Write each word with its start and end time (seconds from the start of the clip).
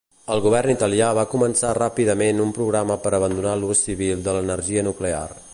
El 0.35 0.39
govern 0.45 0.71
italià 0.71 1.09
va 1.19 1.25
començar 1.33 1.75
ràpidament 1.79 2.43
un 2.47 2.55
programa 2.61 2.99
per 3.07 3.15
abandonar 3.19 3.55
l'ús 3.63 3.87
civil 3.91 4.29
de 4.29 4.39
l'energia 4.39 4.89
nuclear. 4.93 5.27